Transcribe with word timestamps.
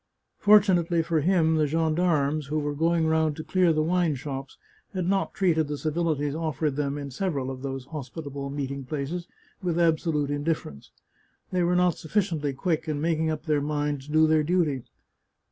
Fortunately 0.39 1.03
for 1.03 1.19
him, 1.19 1.57
the 1.57 1.67
gendarmes, 1.67 2.47
who 2.47 2.57
were 2.57 2.73
going 2.73 3.05
round 3.05 3.35
to 3.35 3.43
clear 3.43 3.71
the 3.71 3.83
wine 3.83 4.15
shops, 4.15 4.57
had 4.95 5.05
not 5.05 5.35
treated 5.35 5.67
the 5.67 5.77
civilities 5.77 6.33
offered 6.33 6.75
them 6.75 6.97
in 6.97 7.11
several 7.11 7.51
of 7.51 7.61
these 7.61 7.85
hospitable 7.85 8.49
meeting 8.49 8.83
places 8.83 9.27
with 9.61 9.79
absolute 9.79 10.31
indiffer 10.31 10.71
ence. 10.71 10.89
They 11.51 11.61
were 11.61 11.75
not 11.75 11.99
sufficiently 11.99 12.51
quick 12.51 12.87
in 12.87 12.99
making 12.99 13.29
up 13.29 13.45
their 13.45 13.61
minds 13.61 14.07
to 14.07 14.11
do 14.13 14.25
their 14.25 14.41
duty. 14.41 14.81